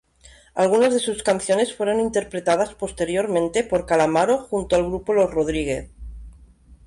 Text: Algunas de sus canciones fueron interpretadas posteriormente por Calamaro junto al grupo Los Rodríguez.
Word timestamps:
Algunas 0.55 0.91
de 0.93 0.99
sus 0.99 1.21
canciones 1.21 1.75
fueron 1.75 1.99
interpretadas 1.99 2.73
posteriormente 2.73 3.63
por 3.63 3.85
Calamaro 3.85 4.39
junto 4.39 4.75
al 4.75 4.85
grupo 4.87 5.13
Los 5.13 5.29
Rodríguez. 5.31 5.91